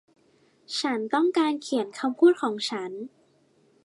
[0.79, 2.91] ฉันต้องการเขียนคำพูดของฉัน